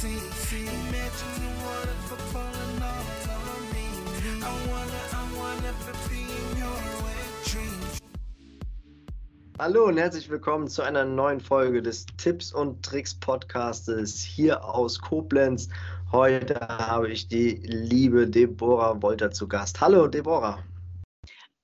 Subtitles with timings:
[0.00, 0.66] Fantasy.
[0.66, 3.04] Imagine you wanna put falling all
[3.52, 3.86] on me.
[4.42, 5.72] I wanna, I wanna
[6.08, 8.00] be in your wet dreams.
[9.58, 14.98] Hallo und herzlich willkommen zu einer neuen Folge des Tipps und Tricks Podcastes hier aus
[14.98, 15.68] Koblenz.
[16.12, 19.80] Heute habe ich die liebe Deborah Wolter zu Gast.
[19.80, 20.58] Hallo Deborah.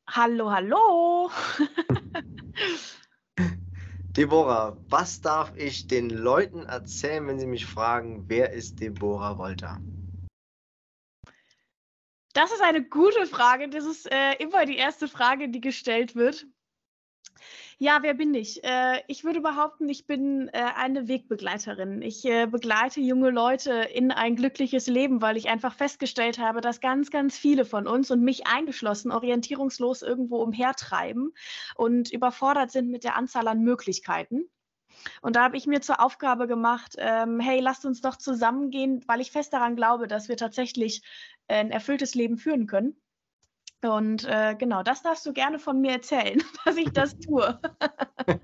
[0.08, 1.30] Hallo, hallo.
[4.16, 9.78] Deborah, was darf ich den Leuten erzählen, wenn sie mich fragen, wer ist Deborah Wolter?
[12.32, 13.68] Das ist eine gute Frage.
[13.68, 16.46] Das ist äh, immer die erste Frage, die gestellt wird.
[17.78, 18.64] Ja, wer bin ich?
[18.64, 22.00] Äh, ich würde behaupten, ich bin äh, eine Wegbegleiterin.
[22.00, 26.80] Ich äh, begleite junge Leute in ein glückliches Leben, weil ich einfach festgestellt habe, dass
[26.80, 31.34] ganz, ganz viele von uns und mich eingeschlossen orientierungslos irgendwo umhertreiben
[31.74, 34.48] und überfordert sind mit der Anzahl an Möglichkeiten.
[35.20, 39.20] Und da habe ich mir zur Aufgabe gemacht, ähm, hey, lasst uns doch zusammengehen, weil
[39.20, 41.02] ich fest daran glaube, dass wir tatsächlich
[41.48, 42.96] äh, ein erfülltes Leben führen können.
[43.82, 47.58] Und äh, genau, das darfst du gerne von mir erzählen, dass ich das tue.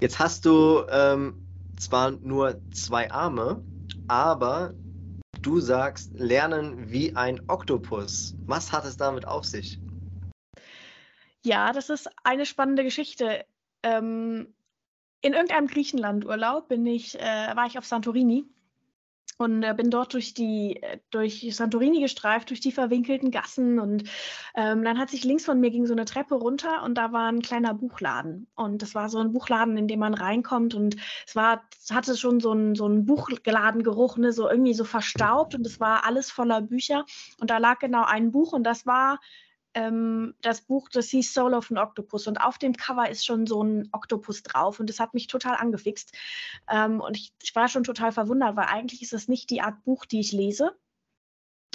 [0.00, 1.46] Jetzt hast du ähm,
[1.78, 3.62] zwar nur zwei Arme,
[4.08, 4.72] aber
[5.42, 8.34] du sagst lernen wie ein Oktopus.
[8.46, 9.78] Was hat es damit auf sich?
[11.42, 13.44] Ja, das ist eine spannende Geschichte.
[13.82, 14.54] Ähm,
[15.22, 18.46] in irgendeinem Griechenlandurlaub bin ich, äh, war ich auf Santorini
[19.40, 23.80] und äh, bin dort durch die äh, durch Santorini gestreift, durch die verwinkelten Gassen.
[23.80, 24.04] Und
[24.54, 27.28] ähm, dann hat sich links von mir ging so eine Treppe runter und da war
[27.32, 28.48] ein kleiner Buchladen.
[28.54, 30.74] Und das war so ein Buchladen, in dem man reinkommt.
[30.74, 30.96] Und
[31.26, 35.54] es war hatte schon so einen so einen Buchladengeruch, ne, so irgendwie so verstaubt.
[35.54, 37.06] Und es war alles voller Bücher.
[37.40, 38.52] Und da lag genau ein Buch.
[38.52, 39.20] Und das war
[39.74, 43.46] ähm, das Buch, das hieß Soul of an Octopus und auf dem Cover ist schon
[43.46, 46.16] so ein Oktopus drauf und das hat mich total angefixt.
[46.68, 49.82] Ähm, und ich, ich, war schon total verwundert, weil eigentlich ist das nicht die Art
[49.84, 50.76] Buch, die ich lese.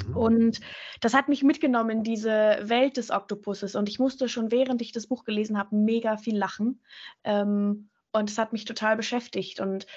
[0.07, 0.17] Mhm.
[0.17, 0.59] Und
[0.99, 4.91] das hat mich mitgenommen in diese Welt des Oktopuses und ich musste schon, während ich
[4.91, 6.81] das Buch gelesen habe, mega viel lachen.
[7.23, 9.59] Ähm, und es hat mich total beschäftigt.
[9.59, 9.87] Und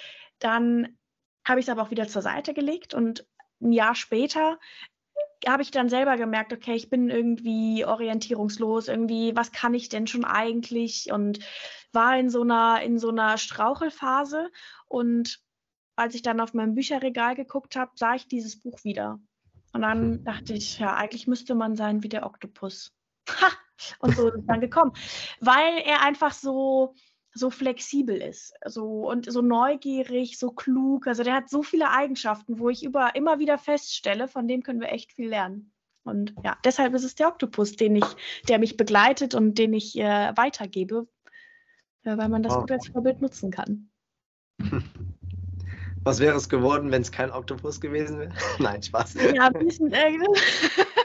[0.41, 0.97] dann
[1.44, 3.26] habe ich es aber auch wieder zur Seite gelegt und
[3.60, 4.59] ein Jahr später
[5.50, 10.06] habe ich dann selber gemerkt, okay, ich bin irgendwie orientierungslos, irgendwie, was kann ich denn
[10.06, 11.10] schon eigentlich?
[11.12, 11.41] Und
[11.92, 14.50] war in so einer, in so einer Strauchelphase.
[14.86, 15.41] Und
[15.97, 19.20] als ich dann auf meinem Bücherregal geguckt habe, sah ich dieses Buch wieder.
[19.72, 20.25] Und dann hm.
[20.25, 22.92] dachte ich, ja, eigentlich müsste man sein wie der Oktopus.
[23.41, 23.48] Ha!
[24.00, 24.92] Und so ist es dann gekommen.
[25.41, 26.94] Weil er einfach so,
[27.34, 31.06] so flexibel ist so, und so neugierig, so klug.
[31.06, 34.81] Also der hat so viele Eigenschaften, wo ich über, immer wieder feststelle, von dem können
[34.81, 35.72] wir echt viel lernen.
[36.05, 38.05] Und ja, deshalb ist es der Oktopus, den ich,
[38.49, 41.06] der mich begleitet und den ich äh, weitergebe,
[42.05, 42.61] äh, weil man das wow.
[42.62, 43.91] gut als Vorbild nutzen kann.
[46.09, 48.33] Was wäre es geworden, wenn es kein Oktopus gewesen wäre?
[48.59, 49.13] Nein, Spaß.
[49.35, 49.93] Ja, ein bisschen.
[49.93, 50.17] Äh,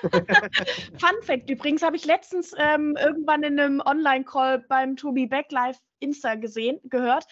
[0.97, 5.77] Fun Fact übrigens habe ich letztens ähm, irgendwann in einem Online-Call beim Tobi Back Live
[5.99, 7.25] Insta gesehen, gehört.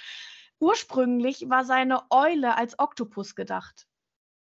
[0.60, 3.88] Ursprünglich war seine Eule als Oktopus gedacht.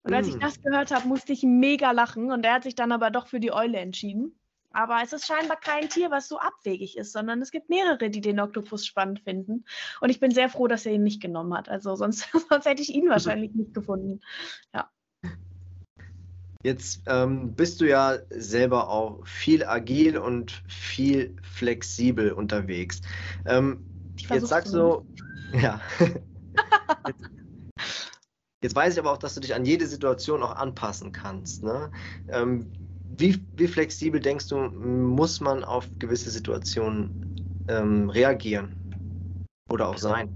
[0.04, 0.30] Und als mm.
[0.30, 3.28] ich das gehört habe, musste ich mega lachen und er hat sich dann aber doch
[3.28, 4.39] für die Eule entschieden.
[4.72, 8.22] Aber es ist scheinbar kein Tier, was so abwegig ist, sondern es gibt mehrere, die
[8.22, 9.66] den Oktopus spannend finden.
[10.00, 11.70] Und ich bin sehr froh, dass er ihn nicht genommen hat.
[11.70, 14.22] Also sonst, sonst hätte ich ihn wahrscheinlich nicht gefunden.
[14.74, 14.90] Ja.
[16.62, 23.02] Jetzt ähm, bist du ja selber auch viel agil und viel flexibel unterwegs.
[23.46, 23.86] Ähm,
[24.30, 25.06] jetzt sagst du,
[25.54, 25.80] ja.
[27.08, 27.24] jetzt,
[28.62, 31.64] jetzt, weiß ich aber auch, dass du dich an jede Situation auch anpassen kannst.
[31.64, 31.92] Ne?
[32.28, 32.70] Ähm,
[33.20, 38.74] wie, wie, flexibel denkst du, muss man auf gewisse Situationen ähm, reagieren
[39.70, 40.30] oder auch sein?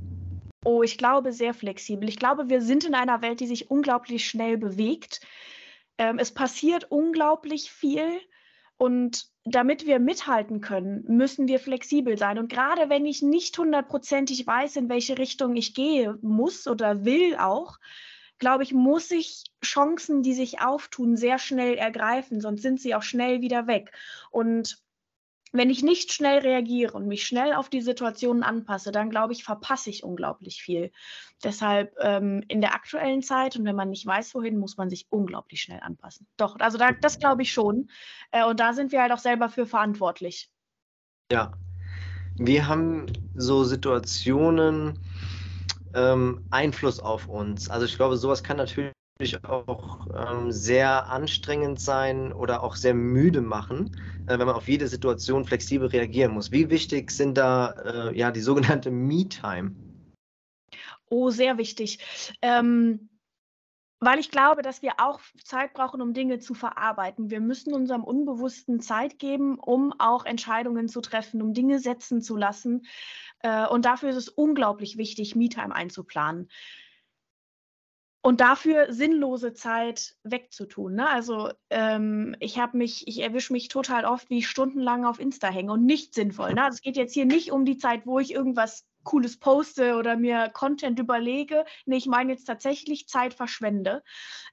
[0.65, 2.07] Oh, ich glaube sehr flexibel.
[2.07, 5.21] Ich glaube, wir sind in einer Welt, die sich unglaublich schnell bewegt.
[5.97, 8.19] Ähm, es passiert unglaublich viel
[8.77, 12.39] und damit wir mithalten können, müssen wir flexibel sein.
[12.39, 17.35] Und gerade wenn ich nicht hundertprozentig weiß, in welche Richtung ich gehe muss oder will
[17.37, 17.77] auch,
[18.43, 23.01] glaube ich, muss ich Chancen, die sich auftun, sehr schnell ergreifen, sonst sind sie auch
[23.01, 23.93] schnell wieder weg.
[24.31, 24.83] Und
[25.53, 29.45] wenn ich nicht schnell reagiere und mich schnell auf die Situationen anpasse, dann glaube ich,
[29.45, 30.91] verpasse ich unglaublich viel.
[31.41, 35.07] Deshalb ähm, in der aktuellen Zeit und wenn man nicht weiß, wohin, muss man sich
[35.09, 36.27] unglaublich schnell anpassen.
[36.35, 37.89] Doch, also da, das glaube ich schon.
[38.31, 40.49] Äh, und da sind wir halt auch selber für verantwortlich.
[41.31, 41.53] Ja.
[42.35, 43.05] Wir haben
[43.35, 44.99] so Situationen
[45.93, 47.69] ähm, Einfluss auf uns.
[47.69, 48.93] Also ich glaube, sowas kann natürlich
[49.43, 53.95] auch ähm, sehr anstrengend sein oder auch sehr müde machen,
[54.27, 56.51] äh, wenn man auf jede Situation flexibel reagieren muss.
[56.51, 59.75] Wie wichtig sind da äh, ja die sogenannte Me-Time?
[61.09, 62.35] Oh, sehr wichtig.
[62.41, 63.09] Ähm,
[63.99, 67.29] weil ich glaube, dass wir auch Zeit brauchen, um Dinge zu verarbeiten.
[67.29, 72.35] Wir müssen unserem Unbewussten Zeit geben, um auch Entscheidungen zu treffen, um Dinge setzen zu
[72.35, 72.85] lassen.
[73.43, 76.49] Äh, und dafür ist es unglaublich wichtig, Me-Time einzuplanen
[78.25, 80.95] und dafür sinnlose Zeit wegzutun.
[80.95, 81.09] Ne?
[81.09, 85.49] Also ähm, ich habe mich, ich erwische mich total oft, wie ich stundenlang auf Insta
[85.49, 86.53] hänge und nicht sinnvoll.
[86.53, 86.63] Ne?
[86.63, 90.15] Also es geht jetzt hier nicht um die Zeit, wo ich irgendwas Cooles poste oder
[90.15, 91.65] mir Content überlege.
[91.85, 94.01] Nee, ich meine jetzt tatsächlich Zeit verschwende,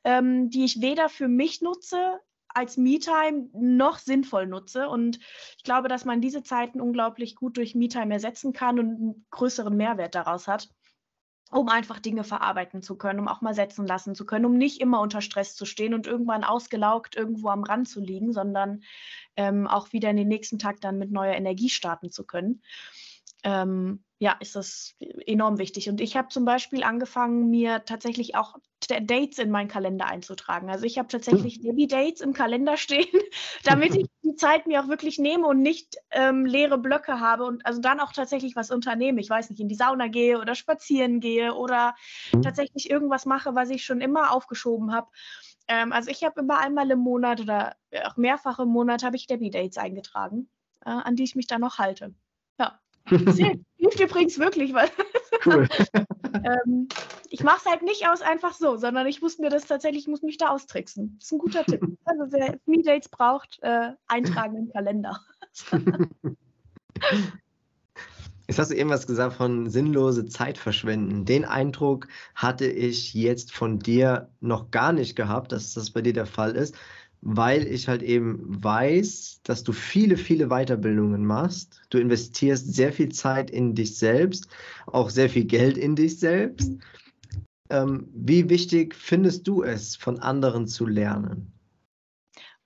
[0.03, 2.19] ähm, die ich weder für mich nutze
[2.55, 4.89] als Me-Time noch sinnvoll nutze.
[4.89, 5.19] Und
[5.57, 9.77] ich glaube, dass man diese Zeiten unglaublich gut durch Me-Time ersetzen kann und einen größeren
[9.77, 10.69] Mehrwert daraus hat
[11.51, 14.81] um einfach Dinge verarbeiten zu können, um auch mal setzen lassen zu können, um nicht
[14.81, 18.83] immer unter Stress zu stehen und irgendwann ausgelaugt irgendwo am Rand zu liegen, sondern
[19.37, 22.63] ähm, auch wieder in den nächsten Tag dann mit neuer Energie starten zu können.
[23.45, 24.95] Ähm, ja, ist das
[25.27, 25.89] enorm wichtig.
[25.89, 28.57] Und ich habe zum Beispiel angefangen, mir tatsächlich auch
[28.87, 30.69] Dates in meinen Kalender einzutragen.
[30.69, 31.63] Also ich habe tatsächlich hm.
[31.63, 33.09] Debbie-Dates im Kalender stehen,
[33.65, 37.65] damit ich die Zeit mir auch wirklich nehme und nicht ähm, leere Blöcke habe und
[37.65, 39.23] also dann auch tatsächlich was unternehme.
[39.23, 41.95] Ich weiß nicht, in die Sauna gehe oder spazieren gehe oder
[42.35, 42.43] mhm.
[42.43, 45.09] tatsächlich irgendwas mache, was ich schon immer aufgeschoben habe.
[45.67, 49.27] Ähm, also ich habe immer einmal im Monat oder auch mehrfach im Monat habe ich
[49.27, 50.51] Debbie-Dates eingetragen,
[50.85, 52.15] äh, an die ich mich dann noch halte.
[52.59, 52.79] Ja.
[53.11, 54.89] Sehr, hilft übrigens wirklich, weil
[55.47, 55.69] cool.
[56.45, 56.89] ähm,
[57.29, 60.09] ich mache es halt nicht aus einfach so, sondern ich muss mir das tatsächlich, ich
[60.09, 61.17] muss mich da austricksen.
[61.19, 61.81] Das ist ein guter Tipp.
[62.05, 65.21] Also wer Me-Dates braucht, äh, eintragen im Kalender.
[68.49, 71.25] Jetzt hast du irgendwas gesagt von sinnlose Zeit verschwenden.
[71.25, 76.13] Den Eindruck hatte ich jetzt von dir noch gar nicht gehabt, dass das bei dir
[76.13, 76.75] der Fall ist
[77.23, 81.83] weil ich halt eben weiß, dass du viele, viele Weiterbildungen machst.
[81.91, 84.49] Du investierst sehr viel Zeit in dich selbst,
[84.87, 86.73] auch sehr viel Geld in dich selbst.
[87.69, 91.53] Ähm, wie wichtig findest du es, von anderen zu lernen?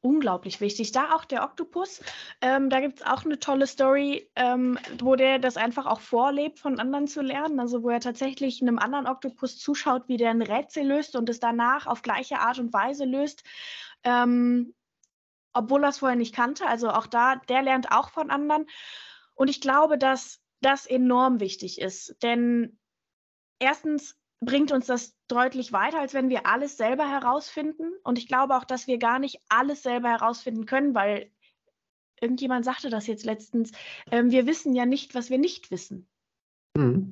[0.04, 0.92] Unglaublich wichtig.
[0.92, 2.02] Da auch der Oktopus,
[2.40, 6.58] ähm, da gibt es auch eine tolle Story, ähm, wo der das einfach auch vorlebt,
[6.58, 7.58] von anderen zu lernen.
[7.58, 11.40] Also wo er tatsächlich einem anderen Oktopus zuschaut, wie der ein Rätsel löst und es
[11.40, 13.42] danach auf gleiche Art und Weise löst
[14.04, 14.74] ähm,
[15.52, 16.66] obwohl er es vorher nicht kannte.
[16.66, 18.66] Also auch da, der lernt auch von anderen.
[19.34, 22.16] Und ich glaube, dass das enorm wichtig ist.
[22.22, 22.78] Denn
[23.58, 27.92] erstens bringt uns das deutlich weiter, als wenn wir alles selber herausfinden.
[28.02, 31.30] Und ich glaube auch, dass wir gar nicht alles selber herausfinden können, weil
[32.20, 33.72] irgendjemand sagte das jetzt letztens,
[34.10, 36.08] äh, wir wissen ja nicht, was wir nicht wissen.
[36.76, 37.10] Mhm.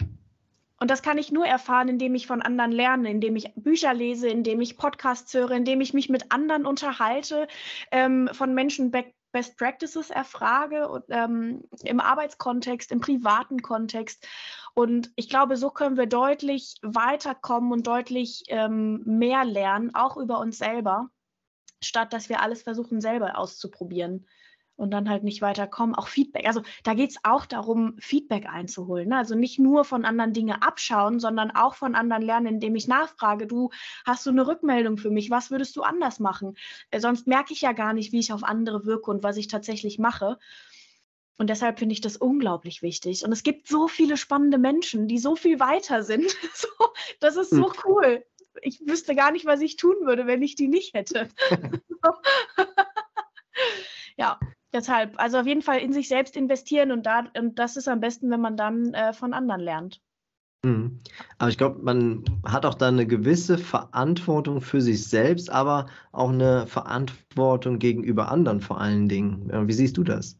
[0.82, 4.28] Und das kann ich nur erfahren, indem ich von anderen lerne, indem ich Bücher lese,
[4.28, 7.46] indem ich Podcasts höre, indem ich mich mit anderen unterhalte,
[7.92, 8.90] ähm, von Menschen
[9.32, 14.26] Best Practices erfrage und, ähm, im Arbeitskontext, im privaten Kontext.
[14.74, 20.38] Und ich glaube, so können wir deutlich weiterkommen und deutlich ähm, mehr lernen, auch über
[20.38, 21.08] uns selber,
[21.82, 24.26] statt dass wir alles versuchen, selber auszuprobieren
[24.76, 25.94] und dann halt nicht weiterkommen.
[25.94, 26.46] Auch Feedback.
[26.46, 29.08] Also da geht es auch darum, Feedback einzuholen.
[29.08, 29.16] Ne?
[29.16, 33.46] Also nicht nur von anderen Dinge abschauen, sondern auch von anderen lernen, indem ich nachfrage,
[33.46, 33.70] du
[34.04, 36.56] hast du eine Rückmeldung für mich, was würdest du anders machen?
[36.90, 39.48] Äh, sonst merke ich ja gar nicht, wie ich auf andere wirke und was ich
[39.48, 40.38] tatsächlich mache.
[41.38, 43.24] Und deshalb finde ich das unglaublich wichtig.
[43.24, 46.30] Und es gibt so viele spannende Menschen, die so viel weiter sind.
[46.54, 46.68] so,
[47.20, 47.80] das ist so hm.
[47.84, 48.24] cool.
[48.60, 51.28] Ich wüsste gar nicht, was ich tun würde, wenn ich die nicht hätte.
[54.16, 54.38] ja,
[54.72, 58.00] Deshalb, also auf jeden Fall in sich selbst investieren und, da, und das ist am
[58.00, 60.00] besten, wenn man dann äh, von anderen lernt.
[60.64, 61.00] Mhm.
[61.38, 66.30] Aber ich glaube, man hat auch da eine gewisse Verantwortung für sich selbst, aber auch
[66.30, 69.50] eine Verantwortung gegenüber anderen vor allen Dingen.
[69.68, 70.38] Wie siehst du das?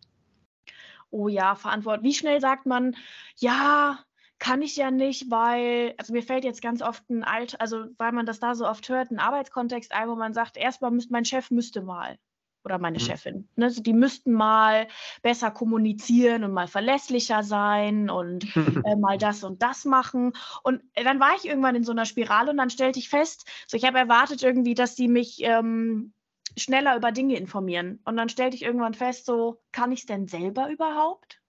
[1.11, 2.05] Oh ja, Verantwortung.
[2.05, 2.97] Wie schnell sagt man,
[3.37, 3.99] ja,
[4.39, 8.13] kann ich ja nicht, weil, also mir fällt jetzt ganz oft ein alt, also weil
[8.13, 11.25] man das da so oft hört, ein Arbeitskontext ein, wo man sagt, erstmal müsste mein
[11.25, 12.17] Chef müsste mal
[12.65, 13.03] oder meine mhm.
[13.03, 13.49] Chefin.
[13.57, 13.67] Ne?
[13.67, 14.89] Also die müssten mal
[15.23, 18.45] besser kommunizieren und mal verlässlicher sein und
[18.85, 20.33] äh, mal das und das machen.
[20.63, 23.47] Und äh, dann war ich irgendwann in so einer Spirale und dann stellte ich fest,
[23.67, 26.13] so ich habe erwartet irgendwie, dass die mich ähm,
[26.57, 28.01] schneller über Dinge informieren.
[28.05, 31.41] Und dann stellte ich irgendwann fest, so, kann ich es denn selber überhaupt?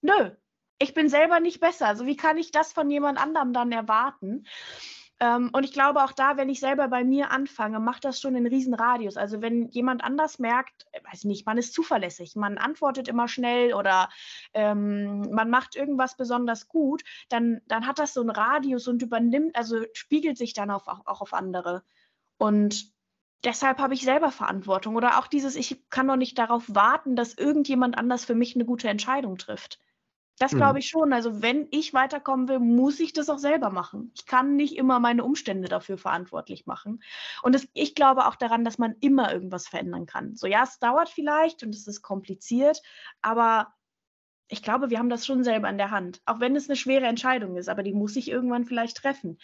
[0.00, 0.30] Nö,
[0.78, 1.86] ich bin selber nicht besser.
[1.86, 4.46] Also wie kann ich das von jemand anderem dann erwarten?
[5.20, 8.36] Ähm, und ich glaube auch da, wenn ich selber bei mir anfange, macht das schon
[8.36, 9.16] einen riesen Radius.
[9.16, 13.74] Also wenn jemand anders merkt, äh, weiß nicht, man ist zuverlässig, man antwortet immer schnell
[13.74, 14.10] oder
[14.54, 19.56] ähm, man macht irgendwas besonders gut, dann, dann hat das so einen Radius und übernimmt,
[19.56, 21.82] also spiegelt sich dann auf, auch, auch auf andere.
[22.38, 22.92] Und
[23.44, 24.94] deshalb habe ich selber Verantwortung.
[24.94, 28.64] Oder auch dieses, ich kann doch nicht darauf warten, dass irgendjemand anders für mich eine
[28.64, 29.80] gute Entscheidung trifft.
[30.38, 30.78] Das glaube mhm.
[30.78, 31.12] ich schon.
[31.12, 34.12] Also wenn ich weiterkommen will, muss ich das auch selber machen.
[34.14, 37.02] Ich kann nicht immer meine Umstände dafür verantwortlich machen.
[37.42, 40.36] Und das, ich glaube auch daran, dass man immer irgendwas verändern kann.
[40.36, 42.82] So ja, es dauert vielleicht und es ist kompliziert,
[43.20, 43.74] aber
[44.48, 46.22] ich glaube, wir haben das schon selber in der Hand.
[46.24, 49.38] Auch wenn es eine schwere Entscheidung ist, aber die muss ich irgendwann vielleicht treffen.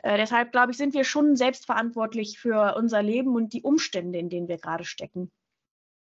[0.00, 4.28] Äh, deshalb glaube ich, sind wir schon selbstverantwortlich für unser Leben und die Umstände, in
[4.28, 5.30] denen wir gerade stecken.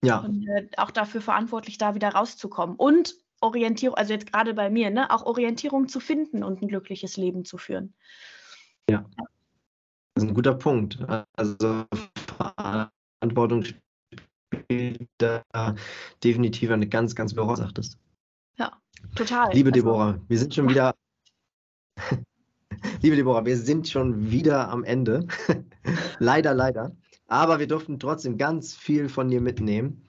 [0.03, 0.19] Ja.
[0.19, 2.75] Und äh, auch dafür verantwortlich, da wieder rauszukommen.
[2.75, 7.15] Und Orientierung, also jetzt gerade bei mir, ne, auch Orientierung zu finden und ein glückliches
[7.15, 7.93] Leben zu führen.
[8.89, 9.05] Ja,
[10.15, 10.97] das ist ein guter Punkt.
[11.35, 11.85] Also
[12.37, 13.65] Verantwortung
[14.53, 15.43] spielt da
[16.23, 17.97] definitiv eine ganz, ganz hohe sagtest.
[18.57, 18.71] Ja,
[19.15, 19.53] total.
[19.53, 20.95] Liebe also, Deborah, wir sind schon wieder.
[23.01, 25.27] Liebe Deborah, wir sind schon wieder am Ende.
[26.19, 26.95] leider, leider.
[27.27, 30.07] Aber wir durften trotzdem ganz viel von dir mitnehmen.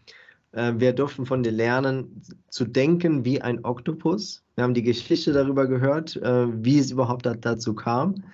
[0.56, 4.42] Äh, wir durften von dir lernen, zu denken wie ein Oktopus.
[4.54, 8.24] Wir haben die Geschichte darüber gehört, äh, wie es überhaupt dazu kam.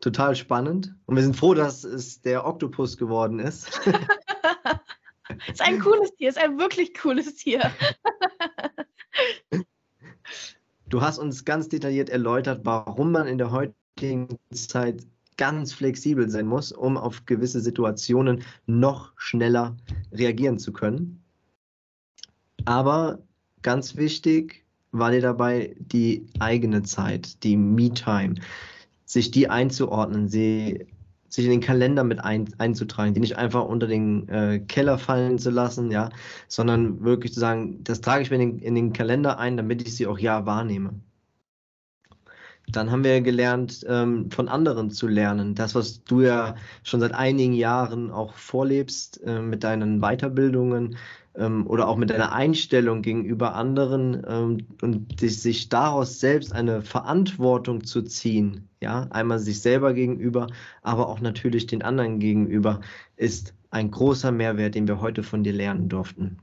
[0.00, 0.94] Total spannend.
[1.06, 3.80] Und wir sind froh, dass es der Oktopus geworden ist.
[5.50, 7.72] ist ein cooles Tier, ist ein wirklich cooles Tier.
[10.88, 15.04] du hast uns ganz detailliert erläutert, warum man in der heutigen Zeit
[15.36, 19.76] ganz flexibel sein muss, um auf gewisse Situationen noch schneller
[20.12, 21.25] reagieren zu können.
[22.66, 23.20] Aber
[23.62, 28.34] ganz wichtig war dir dabei die eigene Zeit, die Me-Time,
[29.04, 30.86] sich die einzuordnen, sie,
[31.28, 35.38] sich in den Kalender mit ein, einzutragen, die nicht einfach unter den äh, Keller fallen
[35.38, 36.10] zu lassen, ja,
[36.48, 39.82] sondern wirklich zu sagen, das trage ich mir in den, in den Kalender ein, damit
[39.86, 40.94] ich sie auch ja wahrnehme.
[42.68, 45.54] Dann haben wir gelernt, ähm, von anderen zu lernen.
[45.54, 50.96] Das, was du ja schon seit einigen Jahren auch vorlebst äh, mit deinen Weiterbildungen,
[51.36, 56.82] ähm, oder auch mit einer Einstellung gegenüber anderen ähm, und die, sich daraus selbst eine
[56.82, 60.48] Verantwortung zu ziehen, ja, einmal sich selber gegenüber,
[60.82, 62.80] aber auch natürlich den anderen gegenüber,
[63.16, 66.38] ist ein großer Mehrwert, den wir heute von dir lernen durften.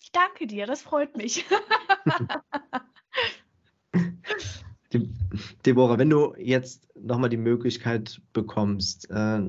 [0.00, 1.44] Ich danke dir, das freut mich.
[5.66, 9.40] Deborah, wenn du jetzt nochmal die Möglichkeit bekommst, äh,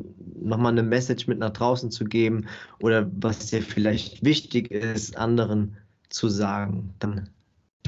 [0.41, 2.47] nochmal eine Message mit nach draußen zu geben
[2.79, 5.77] oder was dir vielleicht wichtig ist, anderen
[6.09, 7.29] zu sagen, dann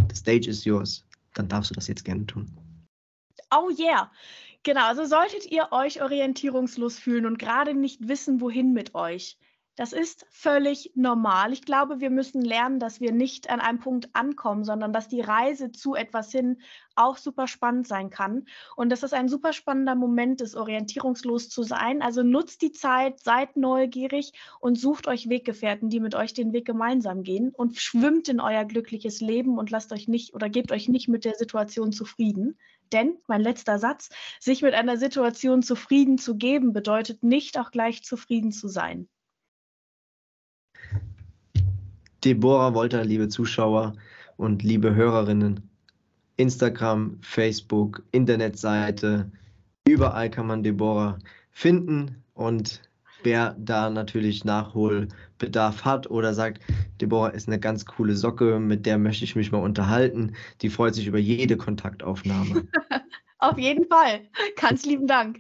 [0.10, 1.06] the stage is yours.
[1.34, 2.48] Dann darfst du das jetzt gerne tun.
[3.52, 4.12] Oh yeah.
[4.64, 9.38] Genau, also solltet ihr euch orientierungslos fühlen und gerade nicht wissen, wohin mit euch,
[9.78, 11.54] das ist völlig normal.
[11.54, 15.22] Ich glaube, wir müssen lernen, dass wir nicht an einem Punkt ankommen, sondern dass die
[15.22, 16.60] Reise zu etwas hin
[16.96, 18.48] auch super spannend sein kann.
[18.76, 22.02] Und dass es ein super spannender Moment ist, orientierungslos zu sein.
[22.02, 26.66] Also nutzt die Zeit, seid neugierig und sucht euch Weggefährten, die mit euch den Weg
[26.66, 30.90] gemeinsam gehen und schwimmt in euer glückliches Leben und lasst euch nicht oder gebt euch
[30.90, 32.58] nicht mit der Situation zufrieden.
[32.92, 38.04] Denn, mein letzter Satz, sich mit einer Situation zufrieden zu geben, bedeutet nicht auch gleich
[38.04, 39.08] zufrieden zu sein.
[42.24, 43.94] Deborah Wolter, liebe Zuschauer
[44.38, 45.70] und liebe Hörerinnen.
[46.38, 49.32] Instagram, Facebook, Internetseite,
[49.88, 51.18] überall kann man Deborah
[51.52, 52.82] finden und
[53.24, 56.62] wer da natürlich Nachholbedarf hat oder sagt,
[57.02, 60.96] Deborah ist eine ganz coole Socke, mit der möchte ich mich mal unterhalten, die freut
[60.96, 62.68] sich über jede Kontaktaufnahme.
[63.40, 64.22] Auf jeden Fall.
[64.60, 65.40] Ganz lieben Dank.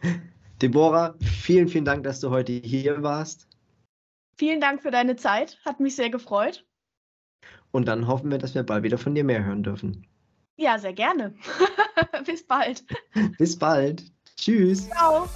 [0.62, 3.48] Deborah, vielen, vielen Dank, dass du heute hier warst.
[4.42, 5.56] Vielen Dank für deine Zeit.
[5.64, 6.66] Hat mich sehr gefreut.
[7.70, 10.04] Und dann hoffen wir, dass wir bald wieder von dir mehr hören dürfen.
[10.56, 11.36] Ja, sehr gerne.
[12.26, 12.84] Bis bald.
[13.38, 14.02] Bis bald.
[14.34, 14.88] Tschüss.
[14.88, 15.28] Ciao.